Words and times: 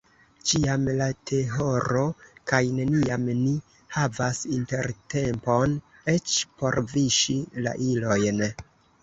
Ĉiam 0.51 0.85
la 0.99 1.07
tehoro, 1.31 2.05
kaj 2.51 2.61
neniam 2.77 3.27
ni 3.41 3.53
havas 3.99 4.41
intertempon 4.57 5.77
eĉ 6.17 6.35
por 6.63 6.81
viŝi 6.97 7.39
la 7.69 7.77
ilojn. 7.93 8.45